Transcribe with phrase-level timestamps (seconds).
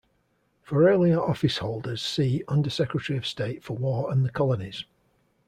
[0.63, 4.85] For earlier office-holders see Under-Secretary of State for War and the Colonies.